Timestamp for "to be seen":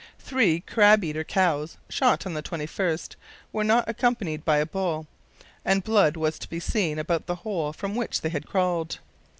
6.39-6.97